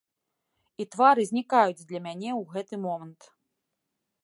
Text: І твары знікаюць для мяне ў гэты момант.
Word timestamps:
І 0.83 0.87
твары 0.93 1.25
знікаюць 1.31 1.85
для 1.89 1.99
мяне 2.07 2.31
ў 2.39 2.57
гэты 2.57 2.75
момант. 2.89 3.21